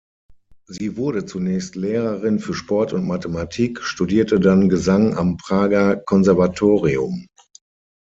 [0.65, 7.27] Sie wurde zunächst Lehrerin für Sport und Mathematik, studierte dann Gesang am Prager Konservatorium.